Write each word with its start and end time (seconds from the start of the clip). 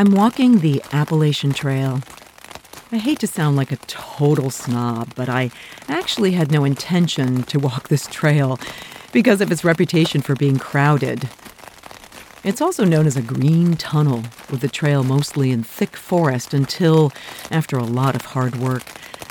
I'm 0.00 0.12
walking 0.12 0.60
the 0.60 0.80
Appalachian 0.92 1.52
Trail. 1.52 2.02
I 2.92 2.98
hate 2.98 3.18
to 3.18 3.26
sound 3.26 3.56
like 3.56 3.72
a 3.72 3.78
total 3.88 4.48
snob, 4.48 5.12
but 5.16 5.28
I 5.28 5.50
actually 5.88 6.30
had 6.32 6.52
no 6.52 6.64
intention 6.64 7.42
to 7.42 7.58
walk 7.58 7.88
this 7.88 8.06
trail 8.06 8.60
because 9.10 9.40
of 9.40 9.50
its 9.50 9.64
reputation 9.64 10.20
for 10.20 10.36
being 10.36 10.56
crowded. 10.56 11.28
It's 12.44 12.60
also 12.60 12.84
known 12.84 13.08
as 13.08 13.16
a 13.16 13.22
green 13.22 13.74
tunnel, 13.74 14.22
with 14.48 14.60
the 14.60 14.68
trail 14.68 15.02
mostly 15.02 15.50
in 15.50 15.64
thick 15.64 15.96
forest 15.96 16.54
until, 16.54 17.10
after 17.50 17.76
a 17.76 17.82
lot 17.82 18.14
of 18.14 18.26
hard 18.26 18.54
work, 18.54 18.84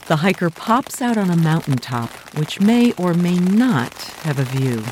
the 0.08 0.18
hiker 0.18 0.50
pops 0.50 1.02
out 1.02 1.18
on 1.18 1.30
a 1.30 1.38
mountaintop, 1.38 2.10
which 2.38 2.60
may 2.60 2.92
or 2.98 3.14
may 3.14 3.40
not 3.40 3.94
have 4.24 4.38
a 4.38 4.44
view. 4.44 4.84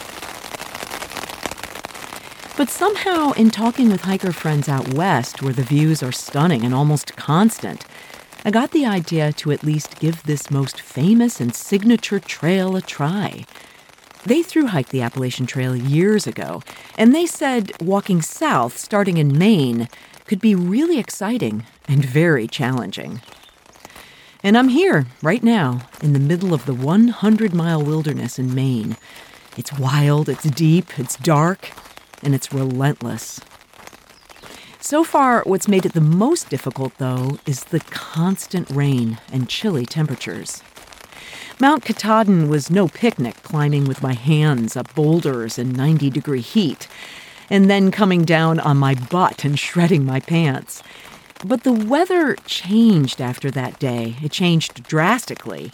But 2.57 2.69
somehow, 2.69 3.33
in 3.33 3.51
talking 3.51 3.89
with 3.89 4.03
hiker 4.03 4.31
friends 4.31 4.69
out 4.69 4.93
west, 4.93 5.41
where 5.41 5.51
the 5.51 5.61
views 5.61 6.01
are 6.01 6.13
stunning 6.13 6.63
and 6.63 6.73
almost 6.73 7.17
constant, 7.17 7.85
I 8.45 8.51
got 8.51 8.71
the 8.71 8.85
idea 8.85 9.33
to 9.33 9.51
at 9.51 9.65
least 9.65 9.99
give 9.99 10.23
this 10.23 10.49
most 10.49 10.79
famous 10.79 11.41
and 11.41 11.53
signature 11.53 12.19
trail 12.19 12.77
a 12.77 12.81
try. 12.81 13.43
They 14.23 14.41
through 14.41 14.67
hiked 14.67 14.91
the 14.91 15.01
Appalachian 15.01 15.47
Trail 15.47 15.75
years 15.75 16.27
ago, 16.27 16.63
and 16.97 17.13
they 17.13 17.25
said 17.25 17.73
walking 17.81 18.21
south, 18.21 18.77
starting 18.77 19.17
in 19.17 19.37
Maine, 19.37 19.89
could 20.25 20.39
be 20.39 20.55
really 20.55 20.97
exciting 20.97 21.65
and 21.89 22.05
very 22.05 22.47
challenging. 22.47 23.21
And 24.43 24.57
I'm 24.57 24.69
here, 24.69 25.07
right 25.21 25.43
now, 25.43 25.89
in 26.01 26.13
the 26.13 26.19
middle 26.19 26.53
of 26.53 26.65
the 26.65 26.73
100 26.73 27.53
mile 27.53 27.83
wilderness 27.83 28.39
in 28.39 28.55
Maine. 28.55 28.95
It's 29.57 29.77
wild, 29.77 30.29
it's 30.29 30.43
deep, 30.43 30.97
it's 30.97 31.17
dark, 31.17 31.71
and 32.23 32.35
it's 32.35 32.53
relentless. 32.53 33.39
So 34.79 35.03
far, 35.03 35.41
what's 35.45 35.67
made 35.67 35.85
it 35.85 35.93
the 35.93 36.01
most 36.01 36.49
difficult, 36.49 36.93
though, 36.99 37.39
is 37.47 37.63
the 37.63 37.79
constant 37.79 38.69
rain 38.69 39.19
and 39.31 39.49
chilly 39.49 39.85
temperatures. 39.85 40.61
Mount 41.59 41.85
Katahdin 41.85 42.49
was 42.49 42.69
no 42.69 42.87
picnic 42.87 43.41
climbing 43.41 43.85
with 43.85 44.03
my 44.03 44.13
hands 44.13 44.75
up 44.75 44.93
boulders 44.93 45.57
in 45.57 45.71
90 45.71 46.09
degree 46.09 46.41
heat, 46.41 46.87
and 47.49 47.69
then 47.69 47.91
coming 47.91 48.25
down 48.25 48.59
on 48.59 48.77
my 48.77 48.93
butt 48.93 49.43
and 49.45 49.57
shredding 49.57 50.05
my 50.05 50.19
pants. 50.19 50.83
But 51.43 51.63
the 51.63 51.73
weather 51.73 52.35
changed 52.45 53.21
after 53.21 53.49
that 53.51 53.79
day. 53.79 54.17
It 54.21 54.31
changed 54.31 54.83
drastically, 54.83 55.71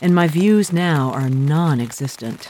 and 0.00 0.14
my 0.14 0.28
views 0.28 0.72
now 0.72 1.10
are 1.12 1.28
non 1.28 1.80
existent. 1.80 2.48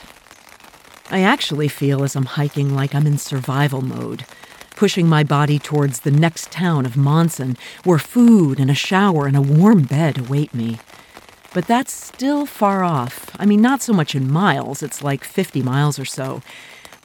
I 1.09 1.21
actually 1.21 1.69
feel 1.69 2.03
as 2.03 2.17
I'm 2.17 2.25
hiking 2.25 2.75
like 2.75 2.93
I'm 2.93 3.07
in 3.07 3.17
survival 3.17 3.81
mode, 3.81 4.25
pushing 4.75 5.07
my 5.07 5.23
body 5.23 5.57
towards 5.57 6.01
the 6.01 6.11
next 6.11 6.51
town 6.51 6.85
of 6.85 6.97
Monson, 6.97 7.57
where 7.85 7.97
food 7.97 8.59
and 8.59 8.69
a 8.69 8.75
shower 8.75 9.25
and 9.25 9.37
a 9.37 9.41
warm 9.41 9.83
bed 9.83 10.17
await 10.17 10.53
me. 10.53 10.79
But 11.53 11.65
that's 11.65 11.93
still 11.93 12.45
far 12.45 12.83
off. 12.83 13.31
I 13.39 13.45
mean, 13.45 13.61
not 13.61 13.81
so 13.81 13.93
much 13.93 14.15
in 14.15 14.29
miles, 14.29 14.83
it's 14.83 15.01
like 15.01 15.23
50 15.23 15.61
miles 15.61 15.97
or 15.97 16.03
so. 16.03 16.41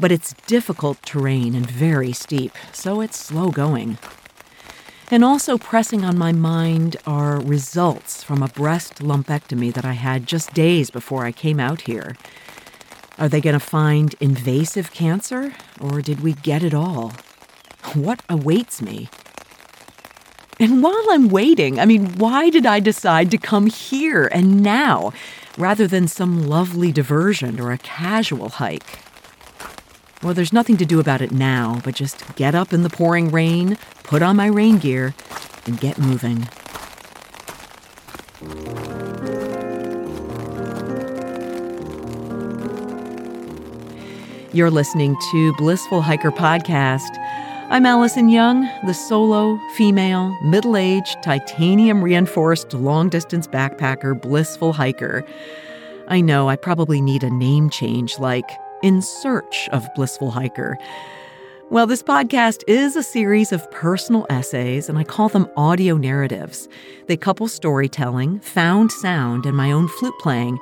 But 0.01 0.11
it's 0.11 0.35
difficult 0.49 1.01
terrain 1.05 1.55
and 1.55 1.71
very 1.71 2.13
steep, 2.13 2.53
so 2.73 3.01
it's 3.01 3.17
slow 3.17 3.51
going. 3.51 3.99
And 5.13 5.23
also 5.23 5.59
pressing 5.59 6.05
on 6.05 6.19
my 6.19 6.33
mind 6.33 6.97
are 7.07 7.41
results 7.41 8.25
from 8.25 8.43
a 8.43 8.49
breast 8.49 8.97
lumpectomy 8.97 9.73
that 9.75 9.85
I 9.85 9.93
had 9.93 10.27
just 10.27 10.55
days 10.55 10.91
before 10.91 11.25
I 11.25 11.31
came 11.31 11.61
out 11.61 11.83
here. 11.83 12.17
Are 13.19 13.29
they 13.29 13.41
going 13.41 13.55
to 13.55 13.61
find 13.61 14.15
invasive 14.21 14.93
cancer, 14.93 15.55
or 15.81 16.01
did 16.01 16.21
we 16.21 16.33
get 16.33 16.63
it 16.63 16.75
all? 16.75 17.13
What 17.95 18.23
awaits 18.29 18.81
me? 18.81 19.09
And 20.59 20.83
while 20.83 21.07
I'm 21.11 21.29
waiting, 21.29 21.81
I 21.81 21.85
mean, 21.85 22.19
why 22.19 22.49
did 22.49 22.67
I 22.67 22.81
decide 22.81 23.31
to 23.33 23.39
come 23.39 23.67
here 23.67 24.27
and 24.27 24.63
now 24.63 25.13
rather 25.59 25.87
than 25.87 26.09
some 26.09 26.47
lovely 26.47 26.93
diversion 26.93 27.61
or 27.61 27.73
a 27.73 27.79
casual 27.79 28.49
hike? 28.49 29.01
Well, 30.23 30.35
there's 30.35 30.53
nothing 30.53 30.77
to 30.77 30.87
do 30.87 31.01
about 31.01 31.21
it 31.21 31.33
now, 31.33 31.81
but 31.83 31.97
just 31.97 32.37
get 32.37 32.55
up 32.55 32.73
in 32.73 32.83
the 32.83 32.91
pouring 32.91 33.31
rain, 33.33 33.77
put 34.05 34.23
on 34.23 34.37
my 34.37 34.47
rain 34.47 34.79
gear, 34.79 35.15
and 35.67 35.81
get 35.81 35.99
moving. 35.99 36.49
You're 44.55 44.71
listening 44.71 45.17
to 45.31 45.55
Blissful 45.55 46.03
Hiker 46.03 46.31
Podcast. 46.31 47.17
I'm 47.71 47.87
Alison 47.87 48.29
Young, 48.29 48.69
the 48.85 48.93
solo, 48.93 49.59
female, 49.77 50.39
middle 50.43 50.77
aged, 50.77 51.23
titanium 51.23 52.05
reinforced, 52.05 52.75
long 52.75 53.09
distance 53.09 53.49
backpacker, 53.49 54.21
blissful 54.21 54.75
hiker. 54.75 55.25
I 56.09 56.21
know 56.21 56.51
I 56.51 56.57
probably 56.57 57.01
need 57.01 57.25
a 57.25 57.31
name 57.31 57.71
change 57.71 58.19
like 58.19 58.45
In 58.83 59.01
Search 59.01 59.71
of 59.71 59.89
Blissful 59.95 60.31
Hiker. 60.31 60.77
Well, 61.71 61.87
this 61.87 62.03
podcast 62.03 62.63
is 62.69 62.95
a 62.95 63.03
series 63.03 63.53
of 63.53 63.71
personal 63.71 64.27
essays, 64.29 64.87
and 64.87 64.99
I 64.99 65.05
call 65.05 65.31
them 65.31 65.49
audio 65.57 65.97
narratives. 65.97 66.69
They 67.07 67.17
couple 67.17 67.49
storytelling, 67.49 68.41
found 68.41 68.93
sound, 68.93 69.47
and 69.47 69.57
my 69.57 69.73
own 69.73 69.89
flute 69.89 70.19
playing, 70.21 70.59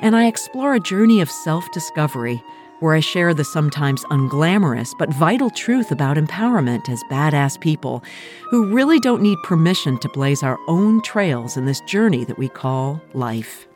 and 0.00 0.14
I 0.14 0.28
explore 0.28 0.74
a 0.74 0.80
journey 0.80 1.20
of 1.20 1.28
self 1.28 1.68
discovery 1.72 2.40
where 2.82 2.94
I 2.94 3.00
share 3.00 3.32
the 3.32 3.44
sometimes 3.44 4.04
unglamorous 4.06 4.92
but 4.98 5.08
vital 5.10 5.50
truth 5.50 5.92
about 5.92 6.16
empowerment 6.16 6.88
as 6.88 7.02
badass 7.04 7.60
people 7.60 8.02
who 8.50 8.66
really 8.66 8.98
don't 8.98 9.22
need 9.22 9.38
permission 9.44 9.98
to 10.00 10.08
blaze 10.08 10.42
our 10.42 10.58
own 10.66 11.00
trails 11.02 11.56
in 11.56 11.66
this 11.66 11.80
journey 11.82 12.24
that 12.24 12.38
we 12.38 12.48
call 12.48 13.00
life. 13.14 13.68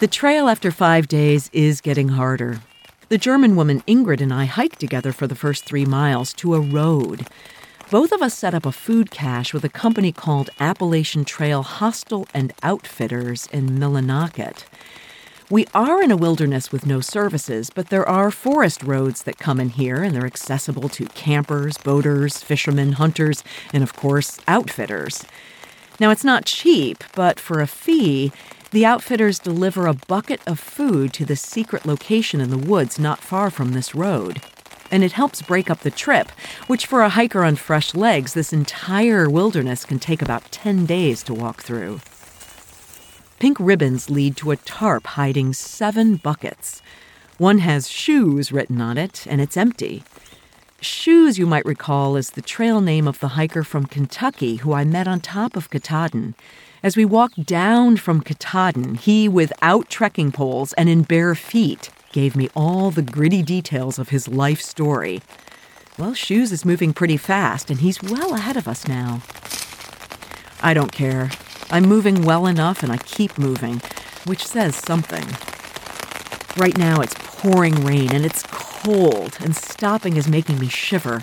The 0.00 0.06
trail 0.06 0.48
after 0.48 0.70
five 0.70 1.08
days 1.08 1.48
is 1.52 1.80
getting 1.80 2.08
harder. 2.08 2.60
The 3.08 3.18
German 3.18 3.56
woman 3.56 3.82
Ingrid 3.82 4.20
and 4.20 4.34
I 4.34 4.44
hiked 4.44 4.80
together 4.80 5.12
for 5.12 5.26
the 5.26 5.34
first 5.34 5.64
three 5.64 5.84
miles 5.86 6.34
to 6.34 6.54
a 6.54 6.60
road. 6.60 7.26
Both 7.90 8.12
of 8.12 8.20
us 8.22 8.34
set 8.34 8.54
up 8.54 8.66
a 8.66 8.72
food 8.72 9.10
cache 9.10 9.54
with 9.54 9.64
a 9.64 9.68
company 9.68 10.12
called 10.12 10.50
Appalachian 10.58 11.24
Trail 11.24 11.62
Hostel 11.62 12.26
and 12.34 12.52
Outfitters 12.62 13.48
in 13.52 13.78
Millinocket. 13.78 14.64
We 15.52 15.66
are 15.74 16.02
in 16.02 16.10
a 16.10 16.16
wilderness 16.16 16.72
with 16.72 16.86
no 16.86 17.02
services, 17.02 17.68
but 17.68 17.90
there 17.90 18.08
are 18.08 18.30
forest 18.30 18.82
roads 18.82 19.24
that 19.24 19.36
come 19.36 19.60
in 19.60 19.68
here, 19.68 20.02
and 20.02 20.14
they're 20.14 20.24
accessible 20.24 20.88
to 20.88 21.04
campers, 21.08 21.76
boaters, 21.76 22.42
fishermen, 22.42 22.92
hunters, 22.92 23.44
and 23.70 23.82
of 23.82 23.92
course, 23.92 24.40
outfitters. 24.48 25.26
Now, 26.00 26.10
it's 26.10 26.24
not 26.24 26.46
cheap, 26.46 27.04
but 27.14 27.38
for 27.38 27.60
a 27.60 27.66
fee, 27.66 28.32
the 28.70 28.86
outfitters 28.86 29.38
deliver 29.38 29.86
a 29.86 29.92
bucket 29.92 30.40
of 30.46 30.58
food 30.58 31.12
to 31.12 31.26
the 31.26 31.36
secret 31.36 31.84
location 31.84 32.40
in 32.40 32.48
the 32.48 32.56
woods 32.56 32.98
not 32.98 33.20
far 33.20 33.50
from 33.50 33.72
this 33.72 33.94
road. 33.94 34.40
And 34.90 35.04
it 35.04 35.12
helps 35.12 35.42
break 35.42 35.68
up 35.68 35.80
the 35.80 35.90
trip, 35.90 36.30
which 36.66 36.86
for 36.86 37.02
a 37.02 37.10
hiker 37.10 37.44
on 37.44 37.56
fresh 37.56 37.94
legs, 37.94 38.32
this 38.32 38.54
entire 38.54 39.28
wilderness 39.28 39.84
can 39.84 39.98
take 39.98 40.22
about 40.22 40.50
10 40.50 40.86
days 40.86 41.22
to 41.24 41.34
walk 41.34 41.62
through. 41.62 42.00
Pink 43.42 43.58
ribbons 43.58 44.08
lead 44.08 44.36
to 44.36 44.52
a 44.52 44.56
tarp 44.56 45.04
hiding 45.04 45.52
seven 45.52 46.14
buckets. 46.14 46.80
One 47.38 47.58
has 47.58 47.90
shoes 47.90 48.52
written 48.52 48.80
on 48.80 48.96
it, 48.96 49.26
and 49.28 49.40
it's 49.40 49.56
empty. 49.56 50.04
Shoes, 50.80 51.40
you 51.40 51.46
might 51.48 51.64
recall, 51.64 52.14
is 52.14 52.30
the 52.30 52.40
trail 52.40 52.80
name 52.80 53.08
of 53.08 53.18
the 53.18 53.30
hiker 53.34 53.64
from 53.64 53.86
Kentucky 53.86 54.58
who 54.62 54.72
I 54.72 54.84
met 54.84 55.08
on 55.08 55.18
top 55.18 55.56
of 55.56 55.70
Katahdin. 55.70 56.36
As 56.84 56.96
we 56.96 57.04
walked 57.04 57.44
down 57.44 57.96
from 57.96 58.20
Katahdin, 58.20 58.94
he, 58.94 59.28
without 59.28 59.90
trekking 59.90 60.30
poles 60.30 60.72
and 60.74 60.88
in 60.88 61.02
bare 61.02 61.34
feet, 61.34 61.90
gave 62.12 62.36
me 62.36 62.48
all 62.54 62.92
the 62.92 63.02
gritty 63.02 63.42
details 63.42 63.98
of 63.98 64.10
his 64.10 64.28
life 64.28 64.60
story. 64.60 65.20
Well, 65.98 66.14
Shoes 66.14 66.52
is 66.52 66.64
moving 66.64 66.92
pretty 66.92 67.16
fast, 67.16 67.70
and 67.70 67.80
he's 67.80 68.00
well 68.04 68.34
ahead 68.34 68.56
of 68.56 68.68
us 68.68 68.86
now. 68.86 69.20
I 70.62 70.74
don't 70.74 70.92
care. 70.92 71.30
I'm 71.72 71.88
moving 71.88 72.20
well 72.20 72.46
enough 72.46 72.82
and 72.82 72.92
I 72.92 72.98
keep 72.98 73.38
moving, 73.38 73.80
which 74.26 74.44
says 74.44 74.76
something. 74.76 75.26
Right 76.62 76.76
now 76.76 77.00
it's 77.00 77.14
pouring 77.16 77.82
rain 77.82 78.12
and 78.12 78.26
it's 78.26 78.42
cold, 78.50 79.38
and 79.40 79.56
stopping 79.56 80.18
is 80.18 80.28
making 80.28 80.58
me 80.58 80.68
shiver. 80.68 81.22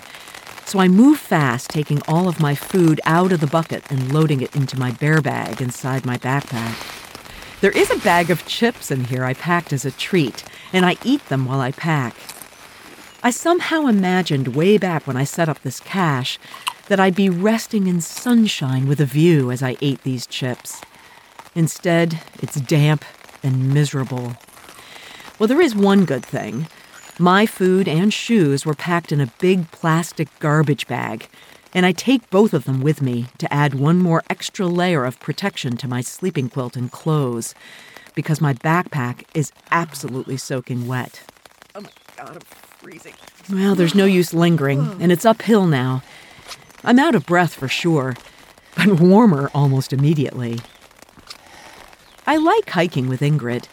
So 0.64 0.80
I 0.80 0.88
move 0.88 1.20
fast, 1.20 1.70
taking 1.70 2.02
all 2.08 2.28
of 2.28 2.40
my 2.40 2.56
food 2.56 3.00
out 3.04 3.30
of 3.30 3.38
the 3.38 3.46
bucket 3.46 3.88
and 3.92 4.12
loading 4.12 4.40
it 4.40 4.56
into 4.56 4.76
my 4.76 4.90
bear 4.90 5.22
bag 5.22 5.62
inside 5.62 6.04
my 6.04 6.18
backpack. 6.18 6.74
There 7.60 7.70
is 7.70 7.92
a 7.92 7.98
bag 7.98 8.28
of 8.28 8.44
chips 8.44 8.90
in 8.90 9.04
here 9.04 9.24
I 9.24 9.34
packed 9.34 9.72
as 9.72 9.84
a 9.84 9.92
treat, 9.92 10.42
and 10.72 10.84
I 10.84 10.96
eat 11.04 11.24
them 11.28 11.44
while 11.44 11.60
I 11.60 11.70
pack. 11.70 12.16
I 13.22 13.30
somehow 13.30 13.86
imagined 13.86 14.56
way 14.56 14.78
back 14.78 15.06
when 15.06 15.16
I 15.16 15.24
set 15.24 15.48
up 15.48 15.62
this 15.62 15.78
cache 15.78 16.40
that 16.90 16.98
I'd 16.98 17.14
be 17.14 17.30
resting 17.30 17.86
in 17.86 18.00
sunshine 18.00 18.88
with 18.88 19.00
a 19.00 19.04
view 19.04 19.52
as 19.52 19.62
I 19.62 19.76
ate 19.80 20.02
these 20.02 20.26
chips. 20.26 20.80
Instead, 21.54 22.20
it's 22.42 22.60
damp 22.60 23.04
and 23.44 23.72
miserable. 23.72 24.34
Well, 25.38 25.46
there 25.46 25.60
is 25.60 25.72
one 25.72 26.04
good 26.04 26.26
thing. 26.26 26.66
My 27.16 27.46
food 27.46 27.86
and 27.86 28.12
shoes 28.12 28.66
were 28.66 28.74
packed 28.74 29.12
in 29.12 29.20
a 29.20 29.32
big 29.38 29.70
plastic 29.70 30.36
garbage 30.40 30.88
bag, 30.88 31.28
and 31.72 31.86
I 31.86 31.92
take 31.92 32.28
both 32.28 32.52
of 32.52 32.64
them 32.64 32.80
with 32.80 33.00
me 33.00 33.26
to 33.38 33.52
add 33.54 33.74
one 33.74 33.98
more 33.98 34.24
extra 34.28 34.66
layer 34.66 35.04
of 35.04 35.20
protection 35.20 35.76
to 35.76 35.86
my 35.86 36.00
sleeping 36.00 36.48
quilt 36.48 36.74
and 36.74 36.90
clothes 36.90 37.54
because 38.16 38.40
my 38.40 38.52
backpack 38.52 39.22
is 39.32 39.52
absolutely 39.70 40.38
soaking 40.38 40.88
wet. 40.88 41.22
Oh 41.72 41.82
my 41.82 41.90
god, 42.16 42.30
I'm 42.34 42.40
freezing. 42.40 43.14
Well, 43.48 43.76
there's 43.76 43.94
no 43.94 44.06
use 44.06 44.34
lingering, 44.34 45.00
and 45.00 45.12
it's 45.12 45.24
uphill 45.24 45.68
now. 45.68 46.02
I'm 46.82 46.98
out 46.98 47.14
of 47.14 47.26
breath 47.26 47.54
for 47.54 47.68
sure, 47.68 48.16
but 48.76 49.00
warmer 49.00 49.50
almost 49.54 49.92
immediately. 49.92 50.60
I 52.26 52.36
like 52.36 52.70
hiking 52.70 53.08
with 53.08 53.20
Ingrid, 53.20 53.66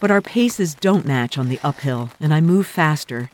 but 0.00 0.10
our 0.10 0.20
paces 0.20 0.74
don't 0.74 1.06
match 1.06 1.38
on 1.38 1.48
the 1.48 1.60
uphill, 1.62 2.10
and 2.20 2.34
I 2.34 2.40
move 2.40 2.66
faster. 2.66 3.30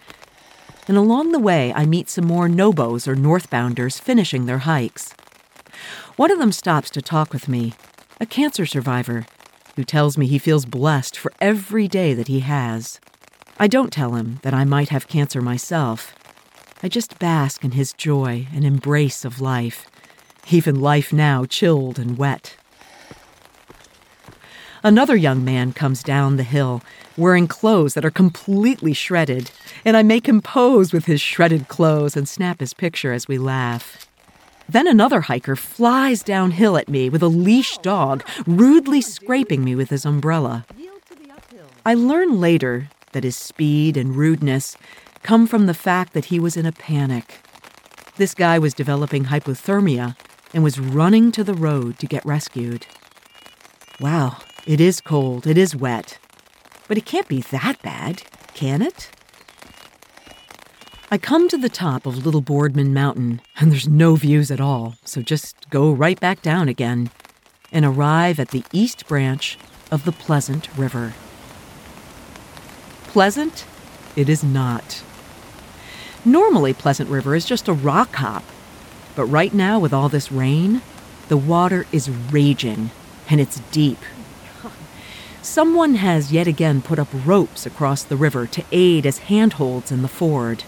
And 0.87 0.96
along 0.96 1.32
the 1.32 1.38
way, 1.38 1.73
I 1.73 1.87
meet 1.87 2.08
some 2.08 2.26
more 2.26 2.49
Nobos 2.49 3.08
or 3.08 3.17
Northbounders 3.17 4.00
finishing 4.00 4.46
their 4.46 4.58
hikes. 4.58 5.14
One 6.17 6.31
of 6.31 6.38
them 6.38 6.52
stops 6.52 6.90
to 6.90 7.02
talk 7.02 7.32
with 7.32 7.49
me, 7.49 7.75
a 8.20 8.26
cancer 8.26 8.67
survivor, 8.67 9.26
who 9.75 9.84
tells 9.84 10.17
me 10.17 10.26
he 10.26 10.38
feels 10.38 10.64
blessed 10.64 11.19
for 11.19 11.32
every 11.40 11.88
day 11.88 12.14
that 12.14 12.28
he 12.28 12.40
has. 12.40 13.00
I 13.58 13.67
don't 13.67 13.93
tell 13.93 14.14
him 14.14 14.38
that 14.43 14.55
I 14.55 14.64
might 14.64 14.90
have 14.90 15.08
cancer 15.08 15.43
myself. 15.43 16.14
I 16.87 16.88
just 16.88 17.19
bask 17.19 17.65
in 17.65 17.73
his 17.73 17.93
joy 17.93 18.47
and 18.55 18.65
embrace 18.65 19.25
of 19.25 19.41
life, 19.41 19.87
even 20.53 20.81
life 20.81 21.12
now 21.12 21.44
chilled 21.44 21.99
and 21.99 22.17
wet. 22.17 22.56
Another 24.85 25.17
young 25.17 25.44
man 25.44 25.73
comes 25.73 26.05
down 26.05 26.37
the 26.37 26.44
hill 26.44 26.85
wearing 27.17 27.49
clothes 27.49 27.94
that 27.94 28.05
are 28.05 28.11
completely 28.12 28.93
shredded, 28.93 29.50
and 29.85 29.97
I 29.97 30.05
make 30.05 30.29
him 30.29 30.41
pose 30.41 30.93
with 30.93 31.06
his 31.06 31.21
shredded 31.21 31.67
clothes 31.67 32.17
and 32.17 32.29
snap 32.29 32.61
his 32.61 32.73
picture 32.73 33.12
as 33.12 33.27
we 33.27 33.37
laugh. 33.37 34.06
Then 34.69 34.87
another 34.87 35.23
hiker 35.23 35.56
flies 35.56 36.23
downhill 36.23 36.77
at 36.77 36.88
me 36.88 37.09
with 37.09 37.21
a 37.25 37.27
leash 37.27 37.79
dog, 37.79 38.23
rudely 38.47 39.00
scraping 39.00 39.65
me 39.65 39.75
with 39.75 39.91
his 39.91 40.05
umbrella. 40.05 40.65
I 41.85 41.94
learn 41.94 42.41
later 42.41 42.91
that 43.16 43.24
his 43.24 43.34
speed 43.34 43.96
and 43.96 44.14
rudeness 44.14 44.76
come 45.22 45.46
from 45.46 45.64
the 45.64 45.72
fact 45.72 46.12
that 46.12 46.26
he 46.26 46.38
was 46.38 46.54
in 46.54 46.66
a 46.66 46.70
panic. 46.70 47.38
This 48.18 48.34
guy 48.34 48.58
was 48.58 48.74
developing 48.74 49.24
hypothermia 49.24 50.16
and 50.52 50.62
was 50.62 50.78
running 50.78 51.32
to 51.32 51.42
the 51.42 51.54
road 51.54 51.98
to 52.00 52.06
get 52.06 52.26
rescued. 52.26 52.86
Wow, 54.00 54.36
it 54.66 54.82
is 54.82 55.00
cold, 55.00 55.46
it 55.46 55.56
is 55.56 55.74
wet. 55.74 56.18
But 56.88 56.98
it 56.98 57.06
can't 57.06 57.26
be 57.26 57.40
that 57.40 57.80
bad, 57.80 58.22
can 58.52 58.82
it? 58.82 59.10
I 61.10 61.16
come 61.16 61.48
to 61.48 61.56
the 61.56 61.70
top 61.70 62.04
of 62.04 62.26
Little 62.26 62.42
Boardman 62.42 62.92
Mountain, 62.92 63.40
and 63.58 63.72
there's 63.72 63.88
no 63.88 64.16
views 64.16 64.50
at 64.50 64.60
all, 64.60 64.96
so 65.06 65.22
just 65.22 65.70
go 65.70 65.90
right 65.90 66.20
back 66.20 66.42
down 66.42 66.68
again 66.68 67.08
and 67.72 67.86
arrive 67.86 68.38
at 68.38 68.50
the 68.50 68.64
east 68.74 69.08
branch 69.08 69.56
of 69.90 70.04
the 70.04 70.12
Pleasant 70.12 70.68
River. 70.76 71.14
Pleasant? 73.16 73.64
It 74.14 74.28
is 74.28 74.44
not. 74.44 75.02
Normally, 76.22 76.74
Pleasant 76.74 77.08
River 77.08 77.34
is 77.34 77.46
just 77.46 77.66
a 77.66 77.72
rock 77.72 78.16
hop, 78.16 78.44
but 79.14 79.24
right 79.24 79.54
now, 79.54 79.78
with 79.78 79.94
all 79.94 80.10
this 80.10 80.30
rain, 80.30 80.82
the 81.28 81.38
water 81.38 81.86
is 81.90 82.10
raging 82.10 82.90
and 83.30 83.40
it's 83.40 83.60
deep. 83.70 84.00
Someone 85.40 85.94
has 85.94 86.30
yet 86.30 86.46
again 86.46 86.82
put 86.82 86.98
up 86.98 87.08
ropes 87.24 87.64
across 87.64 88.02
the 88.02 88.16
river 88.16 88.46
to 88.48 88.64
aid 88.70 89.06
as 89.06 89.30
handholds 89.32 89.90
in 89.90 90.02
the 90.02 90.08
ford. 90.08 90.64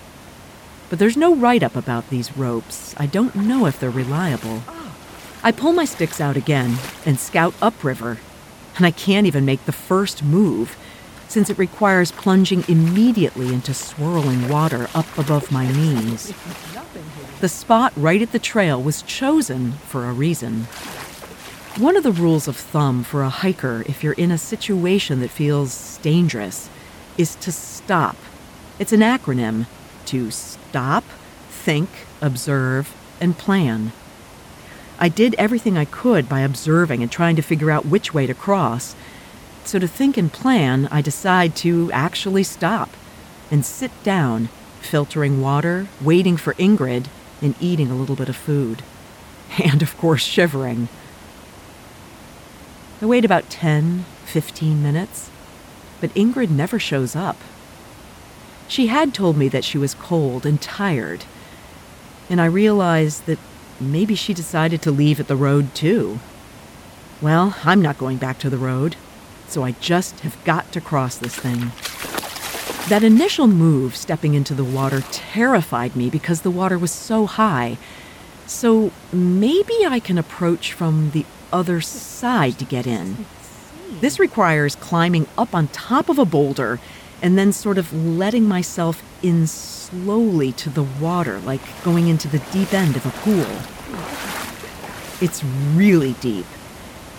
But 0.89 0.99
there's 0.99 1.19
no 1.19 1.35
write 1.35 1.63
up 1.63 1.77
about 1.77 2.09
these 2.09 2.35
ropes. 2.35 2.95
I 2.97 3.05
don't 3.05 3.35
know 3.35 3.67
if 3.67 3.79
they're 3.79 3.91
reliable. 3.91 4.63
I 5.43 5.53
pull 5.53 5.75
my 5.75 5.85
sticks 5.85 6.19
out 6.19 6.39
again 6.39 6.79
and 7.05 7.21
scout 7.21 7.53
upriver, 7.61 8.17
and 8.77 8.87
I 8.87 8.91
can't 8.91 9.27
even 9.27 9.45
make 9.45 9.67
the 9.67 9.71
first 9.73 10.23
move 10.23 10.79
since 11.29 11.51
it 11.51 11.59
requires 11.59 12.11
plunging 12.13 12.65
immediately 12.69 13.53
into 13.53 13.73
swirling 13.75 14.49
water 14.49 14.89
up 14.95 15.19
above 15.19 15.53
my 15.53 15.71
knees. 15.71 16.33
The 17.41 17.49
spot 17.49 17.93
right 17.97 18.21
at 18.21 18.33
the 18.33 18.39
trail 18.39 18.83
was 18.83 19.03
chosen 19.03 19.73
for 19.73 20.07
a 20.07 20.13
reason. 20.13 20.65
One 21.77 21.97
of 21.97 22.03
the 22.03 22.11
rules 22.13 22.49
of 22.49 22.57
thumb 22.57 23.05
for 23.05 23.23
a 23.23 23.29
hiker, 23.29 23.85
if 23.87 24.03
you're 24.03 24.15
in 24.15 24.33
a 24.33 24.39
situation 24.39 25.21
that 25.21 25.31
feels 25.31 25.99
dangerous, 25.99 26.69
is 27.17 27.37
to 27.37 27.53
stop. 27.53 28.17
It's 28.79 28.93
an 28.93 29.01
acronym 29.01 29.67
to 30.07 30.31
stop, 30.31 31.05
think, 31.51 31.89
observe, 32.21 32.95
and 33.21 33.39
plan. 33.39 33.93
I 34.99 35.09
did 35.09 35.37
everything 35.37 35.79
I 35.79 35.85
could 35.85 36.29
by 36.29 36.41
observing 36.41 37.03
and 37.03 37.13
trying 37.13 37.37
to 37.37 37.43
figure 37.43 37.71
out 37.71 37.87
which 37.87 38.13
way 38.13 38.27
to 38.27 38.35
cross. 38.35 38.97
So, 39.69 39.79
to 39.79 39.87
think 39.87 40.17
and 40.17 40.33
plan, 40.33 40.89
I 40.91 41.03
decide 41.03 41.55
to 41.57 41.93
actually 41.93 42.43
stop 42.43 42.89
and 43.51 43.67
sit 43.67 43.91
down, 44.03 44.49
filtering 44.81 45.43
water, 45.43 45.89
waiting 46.01 46.39
for 46.39 46.55
Ingrid, 46.55 47.09
and 47.43 47.55
eating 47.61 47.91
a 47.91 47.95
little 47.95 48.17
bit 48.17 48.31
of 48.31 48.37
food. 48.37 48.83
And, 49.63 49.83
of 49.83 49.95
course, 49.99 50.23
shivering. 50.23 50.89
I 53.03 53.05
wait 53.05 53.27
about 53.27 53.51
10, 53.51 54.07
15 54.25 54.83
minutes, 54.83 55.29
but 56.01 56.15
Ingrid 56.15 56.49
never 56.49 56.79
shows 56.79 57.15
up. 57.15 57.37
She 58.69 58.87
had 58.87 59.13
told 59.13 59.37
me 59.37 59.51
that 59.51 59.65
she 59.65 59.77
was 59.77 59.93
cold 59.93 60.47
and 60.47 60.63
tired, 60.63 61.27
and 62.31 62.41
I 62.41 62.47
realized 62.47 63.27
that 63.27 63.39
maybe 63.79 64.15
she 64.15 64.33
decided 64.33 64.81
to 64.81 64.91
leave 64.91 65.21
at 65.21 65.29
the 65.29 65.37
road 65.37 65.75
too. 65.75 66.21
Well, 67.21 67.55
I'm 67.65 67.83
not 67.83 67.99
going 67.99 68.17
back 68.17 68.39
to 68.39 68.49
the 68.49 68.57
road, 68.57 68.97
so 69.49 69.65
I 69.65 69.73
just 69.73 70.21
have 70.21 70.43
got 70.45 70.71
to 70.73 70.81
cross 70.81 71.17
this 71.19 71.35
thing. 71.35 71.73
That 72.89 73.05
initial 73.05 73.47
move, 73.47 73.97
stepping 73.97 74.35
into 74.35 74.55
the 74.55 74.65
water, 74.65 75.03
terrified 75.11 75.95
me 75.95 76.09
because 76.09 76.43
the 76.43 76.51
water 76.51 76.79
was 76.79 76.91
so 76.91 77.27
high. 77.27 77.77
So 78.47 78.93
maybe 79.13 79.85
I 79.87 80.01
can 80.01 80.17
approach 80.17 80.73
from 80.73 81.11
the 81.11 81.27
other 81.53 81.81
side 81.81 82.59
to 82.59 82.65
get 82.65 82.87
in. 82.87 83.27
This 84.01 84.19
requires 84.19 84.77
climbing 84.77 85.27
up 85.37 85.55
on 85.55 85.69
top 85.69 86.09
of 86.09 86.19
a 86.19 86.25
boulder 86.25 86.81
and 87.21 87.37
then 87.37 87.53
sort 87.53 87.79
of 87.79 87.93
letting 87.93 88.45
myself 88.45 89.03
in 89.23 89.47
slowly 89.47 90.53
to 90.53 90.71
the 90.71 90.83
water, 90.83 91.41
like 91.41 91.61
going 91.83 92.09
into 92.09 92.29
the 92.29 92.39
deep 92.53 92.73
end 92.73 92.97
of 92.97 93.05
a 93.05 93.11
pool. 93.11 93.47
It's 95.21 95.43
really 95.75 96.13
deep, 96.15 96.47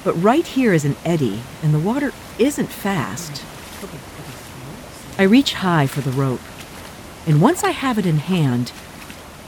but 0.03 0.13
right 0.13 0.45
here 0.45 0.73
is 0.73 0.85
an 0.85 0.95
eddy, 1.03 1.41
and 1.61 1.73
the 1.73 1.79
water 1.79 2.11
isn't 2.37 2.67
fast. 2.67 3.43
I 5.17 5.23
reach 5.23 5.53
high 5.55 5.87
for 5.87 6.01
the 6.01 6.11
rope, 6.11 6.41
and 7.27 7.41
once 7.41 7.63
I 7.63 7.71
have 7.71 7.97
it 7.97 8.05
in 8.05 8.17
hand, 8.17 8.71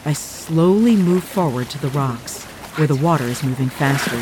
I 0.03 0.13
slowly 0.13 0.95
move 0.95 1.23
forward 1.23 1.69
to 1.69 1.77
the 1.79 1.89
rocks, 1.89 2.43
where 2.75 2.87
the 2.87 2.95
water 2.95 3.25
is 3.25 3.43
moving 3.43 3.69
faster. 3.69 4.17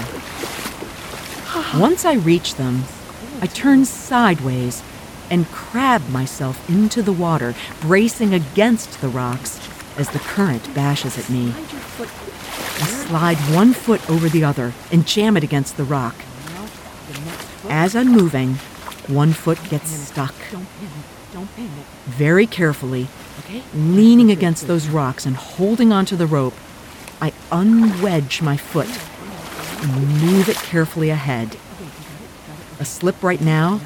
Once 1.79 2.05
I 2.05 2.13
reach 2.13 2.55
them, 2.55 2.83
I 3.41 3.47
turn 3.47 3.85
sideways 3.85 4.83
and 5.29 5.47
crab 5.51 6.07
myself 6.09 6.69
into 6.69 7.01
the 7.01 7.13
water, 7.13 7.55
bracing 7.81 8.33
against 8.33 9.01
the 9.01 9.09
rocks 9.09 9.59
as 9.97 10.09
the 10.09 10.19
current 10.19 10.73
bashes 10.73 11.17
at 11.17 11.29
me. 11.29 11.53
I 12.79 12.85
slide 12.85 13.37
one 13.53 13.73
foot 13.73 14.07
over 14.09 14.29
the 14.29 14.43
other 14.43 14.73
and 14.91 15.05
jam 15.05 15.35
it 15.35 15.43
against 15.43 15.77
the 15.77 15.83
rock. 15.83 16.15
As 17.69 17.95
I'm 17.95 18.07
moving, 18.07 18.55
one 19.07 19.33
foot 19.33 19.59
gets 19.69 19.89
stuck. 19.89 20.33
Very 22.05 22.47
carefully, 22.47 23.07
leaning 23.73 24.31
against 24.31 24.67
those 24.67 24.87
rocks 24.87 25.25
and 25.25 25.35
holding 25.35 25.91
onto 25.91 26.15
the 26.15 26.25
rope, 26.25 26.53
I 27.21 27.31
unwedge 27.51 28.41
my 28.41 28.57
foot 28.57 28.89
and 29.83 30.21
move 30.21 30.49
it 30.49 30.57
carefully 30.57 31.09
ahead. 31.09 31.57
A 32.79 32.85
slip 32.85 33.21
right 33.21 33.41
now 33.41 33.81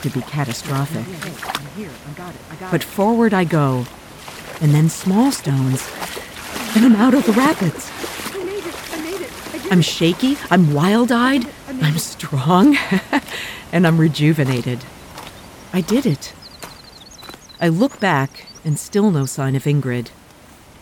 could 0.00 0.14
be 0.14 0.22
catastrophic. 0.22 1.04
But 2.70 2.82
forward 2.82 3.34
I 3.34 3.44
go, 3.44 3.84
and 4.60 4.74
then 4.74 4.88
small 4.88 5.30
stones, 5.30 5.90
and 6.74 6.84
I'm 6.84 6.96
out 6.96 7.14
of 7.14 7.26
the 7.26 7.32
rapids. 7.32 7.90
I'm 9.70 9.82
shaky, 9.82 10.36
I'm 10.50 10.74
wild 10.74 11.12
eyed, 11.12 11.46
I'm 11.68 11.98
strong, 11.98 12.76
and 13.72 13.86
I'm 13.86 13.98
rejuvenated. 13.98 14.80
I 15.72 15.80
did 15.80 16.06
it. 16.06 16.32
I 17.60 17.68
look 17.68 18.00
back, 18.00 18.48
and 18.64 18.76
still 18.76 19.12
no 19.12 19.26
sign 19.26 19.54
of 19.54 19.62
Ingrid. 19.64 20.08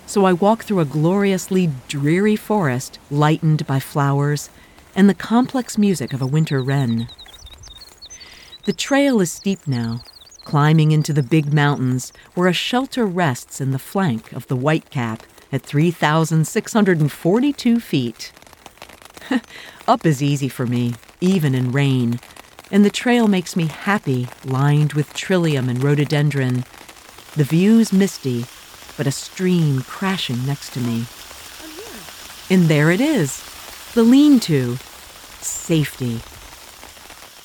So 0.06 0.24
I 0.24 0.32
walk 0.32 0.64
through 0.64 0.80
a 0.80 0.86
gloriously 0.86 1.70
dreary 1.86 2.34
forest 2.34 2.98
lightened 3.10 3.66
by 3.66 3.78
flowers 3.78 4.48
and 4.96 5.06
the 5.06 5.14
complex 5.14 5.76
music 5.76 6.14
of 6.14 6.22
a 6.22 6.26
winter 6.26 6.62
wren. 6.62 7.08
The 8.64 8.72
trail 8.72 9.20
is 9.20 9.30
steep 9.30 9.66
now, 9.66 10.00
climbing 10.44 10.92
into 10.92 11.12
the 11.12 11.22
big 11.22 11.52
mountains 11.52 12.10
where 12.34 12.48
a 12.48 12.54
shelter 12.54 13.04
rests 13.04 13.60
in 13.60 13.72
the 13.72 13.78
flank 13.78 14.32
of 14.32 14.46
the 14.46 14.56
Whitecap 14.56 15.20
at 15.52 15.60
3,642 15.60 17.80
feet. 17.80 18.32
Up 19.88 20.06
is 20.06 20.22
easy 20.22 20.48
for 20.48 20.66
me, 20.66 20.94
even 21.20 21.54
in 21.54 21.72
rain, 21.72 22.20
and 22.70 22.84
the 22.84 22.90
trail 22.90 23.28
makes 23.28 23.56
me 23.56 23.66
happy, 23.66 24.28
lined 24.44 24.92
with 24.92 25.14
trillium 25.14 25.68
and 25.68 25.82
rhododendron. 25.82 26.64
The 27.34 27.44
view's 27.44 27.92
misty, 27.92 28.46
but 28.96 29.06
a 29.06 29.12
stream 29.12 29.82
crashing 29.82 30.44
next 30.46 30.72
to 30.74 30.80
me. 30.80 31.06
And 32.50 32.68
there 32.68 32.90
it 32.90 33.00
is, 33.00 33.42
the 33.94 34.02
lean 34.02 34.40
to. 34.40 34.76
Safety. 35.40 36.20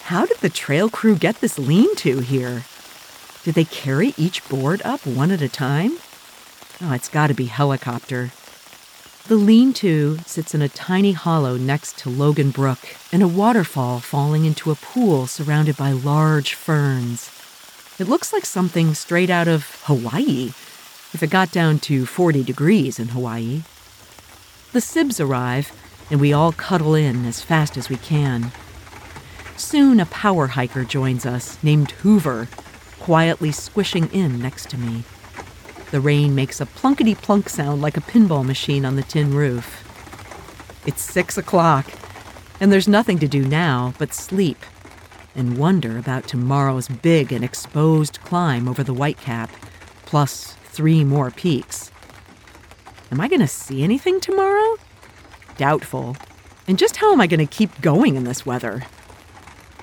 How 0.07 0.25
did 0.25 0.37
the 0.39 0.49
trail 0.49 0.89
crew 0.89 1.15
get 1.15 1.41
this 1.41 1.57
lean 1.59 1.95
to 1.97 2.19
here? 2.19 2.63
Did 3.43 3.55
they 3.55 3.65
carry 3.65 4.13
each 4.17 4.47
board 4.49 4.81
up 4.83 5.05
one 5.05 5.31
at 5.31 5.41
a 5.41 5.49
time? 5.49 5.97
Oh, 6.81 6.91
it's 6.93 7.09
got 7.09 7.27
to 7.27 7.33
be 7.33 7.45
helicopter. 7.45 8.31
The 9.25 9.35
lean 9.35 9.71
to 9.75 10.17
sits 10.25 10.53
in 10.53 10.61
a 10.61 10.67
tiny 10.67 11.13
hollow 11.13 11.55
next 11.55 11.97
to 11.99 12.09
Logan 12.09 12.51
Brook 12.51 12.79
and 13.09 13.23
a 13.23 13.27
waterfall 13.27 14.01
falling 14.01 14.43
into 14.43 14.69
a 14.69 14.75
pool 14.75 15.27
surrounded 15.27 15.77
by 15.77 15.93
large 15.93 16.55
ferns. 16.55 17.31
It 17.97 18.09
looks 18.09 18.33
like 18.33 18.45
something 18.45 18.93
straight 18.93 19.29
out 19.29 19.47
of 19.47 19.81
Hawaii, 19.85 20.47
if 21.13 21.23
it 21.23 21.29
got 21.29 21.53
down 21.53 21.79
to 21.79 22.05
40 22.05 22.43
degrees 22.43 22.99
in 22.99 23.09
Hawaii. 23.09 23.61
The 24.73 24.81
Sibs 24.81 25.23
arrive, 25.23 25.71
and 26.11 26.19
we 26.19 26.33
all 26.33 26.51
cuddle 26.51 26.93
in 26.93 27.25
as 27.25 27.41
fast 27.41 27.77
as 27.77 27.87
we 27.87 27.95
can. 27.95 28.51
Soon 29.55 30.01
a 30.01 30.05
power 30.07 30.47
hiker 30.47 30.83
joins 30.83 31.25
us 31.25 31.57
named 31.63 31.91
Hoover, 31.91 32.49
quietly 32.99 33.53
squishing 33.53 34.11
in 34.11 34.41
next 34.41 34.69
to 34.71 34.77
me. 34.77 35.05
The 35.93 36.01
rain 36.01 36.33
makes 36.33 36.59
a 36.59 36.65
plunkety 36.65 37.13
plunk 37.13 37.49
sound 37.49 37.83
like 37.83 37.97
a 37.97 38.01
pinball 38.01 38.43
machine 38.43 38.83
on 38.83 38.95
the 38.95 39.03
tin 39.03 39.31
roof. 39.35 39.83
It's 40.87 41.03
six 41.03 41.37
o'clock, 41.37 41.85
and 42.59 42.71
there's 42.71 42.87
nothing 42.87 43.19
to 43.19 43.27
do 43.27 43.45
now 43.45 43.93
but 43.99 44.11
sleep 44.11 44.57
and 45.35 45.55
wonder 45.55 45.99
about 45.99 46.27
tomorrow's 46.27 46.87
big 46.87 47.31
and 47.31 47.45
exposed 47.45 48.19
climb 48.21 48.67
over 48.67 48.83
the 48.83 48.91
Whitecap, 48.91 49.51
plus 50.07 50.53
three 50.63 51.03
more 51.03 51.29
peaks. 51.29 51.91
Am 53.11 53.21
I 53.21 53.27
going 53.27 53.41
to 53.41 53.47
see 53.47 53.83
anything 53.83 54.19
tomorrow? 54.19 54.77
Doubtful. 55.57 56.17
And 56.67 56.79
just 56.79 56.97
how 56.97 57.13
am 57.13 57.21
I 57.21 57.27
going 57.27 57.39
to 57.39 57.45
keep 57.45 57.81
going 57.81 58.15
in 58.15 58.23
this 58.23 58.47
weather? 58.47 58.81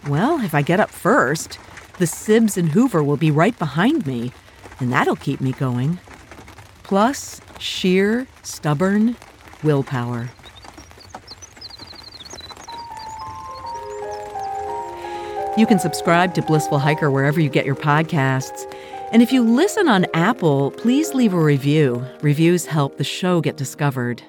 Well, 0.09 0.41
if 0.41 0.57
I 0.57 0.63
get 0.63 0.81
up 0.81 0.91
first, 0.91 1.61
the 1.99 2.07
Sibs 2.07 2.57
and 2.57 2.71
Hoover 2.71 3.05
will 3.05 3.17
be 3.17 3.31
right 3.31 3.57
behind 3.57 4.09
me, 4.09 4.33
and 4.81 4.93
that'll 4.93 5.17
keep 5.17 5.41
me 5.41 5.53
going. 5.53 5.99
Plus, 6.83 7.41
sheer, 7.59 8.27
stubborn 8.43 9.17
willpower. 9.63 10.31
You 15.57 15.67
can 15.67 15.79
subscribe 15.79 16.35
to 16.35 16.43
Blissful 16.43 16.79
Hiker 16.79 17.11
wherever 17.11 17.41
you 17.41 17.49
get 17.49 17.67
your 17.67 17.77
podcasts. 17.77 18.73
And 19.13 19.23
if 19.23 19.33
you 19.33 19.43
listen 19.43 19.89
on 19.89 20.07
Apple, 20.15 20.71
please 20.71 21.13
leave 21.13 21.35
a 21.35 21.41
review. 21.41 22.05
Reviews 22.23 22.67
help 22.67 22.97
the 22.97 23.05
show 23.05 23.41
get 23.41 23.57
discovered. 23.57 24.23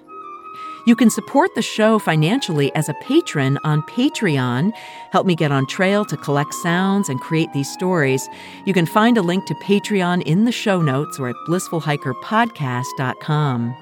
You 0.86 0.96
can 0.96 1.10
support 1.10 1.54
the 1.54 1.62
show 1.62 2.00
financially 2.00 2.74
as 2.74 2.88
a 2.90 2.96
patron 2.96 3.60
on 3.64 3.84
Patreon. 3.84 4.74
Help 5.12 5.28
me 5.28 5.36
get 5.36 5.52
on 5.52 5.68
trail 5.68 6.04
to 6.06 6.18
collect 6.18 6.56
sounds 6.56 7.08
and 7.08 7.22
create 7.22 7.54
these 7.54 7.72
stories. 7.72 8.28
You 8.66 8.74
can 8.74 8.88
find 8.88 9.18
a 9.18 9.22
link 9.22 9.46
to 9.46 9.54
Patreon 9.56 10.24
in 10.24 10.46
the 10.46 10.52
show 10.52 10.82
notes 10.82 11.20
or 11.20 11.30
at 11.30 11.36
blissfulhikerpodcast.com. 11.48 13.76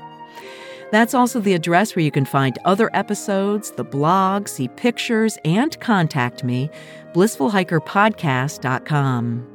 That's 0.91 1.13
also 1.13 1.39
the 1.39 1.53
address 1.53 1.95
where 1.95 2.03
you 2.03 2.09
can 2.11 2.25
find 2.25 2.57
other 2.65 2.89
episodes, 2.93 3.69
the 3.71 3.83
blog, 3.83 4.47
see 4.47 4.69
pictures, 4.69 5.37
and 5.45 5.79
contact 5.79 6.43
me, 6.43 6.71
blissfulhikerpodcast.com. 7.13 9.47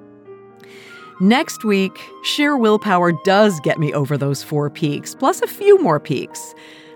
Next 1.21 1.65
week, 1.65 2.01
sheer 2.23 2.57
willpower 2.57 3.13
does 3.25 3.61
get 3.61 3.79
me 3.79 3.93
over 3.93 4.17
those 4.17 4.43
four 4.43 4.71
peaks, 4.71 5.15
plus 5.15 5.43
a 5.43 5.47
few 5.47 5.79
more 5.81 6.01
peaks. 6.01 6.55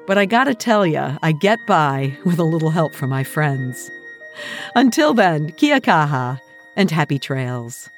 But 0.09 0.17
I 0.17 0.25
gotta 0.25 0.55
tell 0.55 0.87
ya, 0.87 1.19
I 1.23 1.33
get 1.33 1.59
by 1.67 2.17
with 2.25 2.38
a 2.38 2.45
little 2.45 2.71
help 2.71 2.95
from 2.95 3.11
my 3.11 3.25
friends. 3.25 3.91
Until 4.75 5.12
then, 5.12 5.53
kia 5.53 5.81
kaha 5.81 6.41
and 6.77 6.91
happy 6.91 7.19
trails. 7.19 7.91